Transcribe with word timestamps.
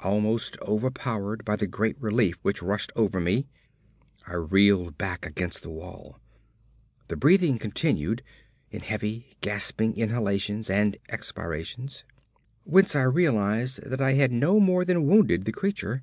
Almost 0.00 0.56
overpowered 0.62 1.44
by 1.44 1.54
the 1.56 1.66
great 1.66 2.00
relief 2.00 2.38
which 2.40 2.62
rushed 2.62 2.92
over 2.96 3.20
me, 3.20 3.46
I 4.26 4.32
reeled 4.36 4.96
back 4.96 5.26
against 5.26 5.62
the 5.62 5.68
wall. 5.70 6.18
The 7.08 7.16
breathing 7.18 7.58
continued, 7.58 8.22
in 8.70 8.80
heavy, 8.80 9.36
gasping 9.42 9.94
inhalations 9.94 10.70
and 10.70 10.96
expirations, 11.10 12.04
whence 12.64 12.96
I 12.96 13.02
realised 13.02 13.82
that 13.82 14.00
I 14.00 14.14
had 14.14 14.32
no 14.32 14.58
more 14.58 14.86
than 14.86 15.06
wounded 15.06 15.44
the 15.44 15.52
creature. 15.52 16.02